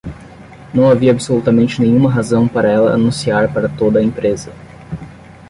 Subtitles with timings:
[0.73, 4.51] Não havia absolutamente nenhuma razão para ela anunciar para toda a empresa.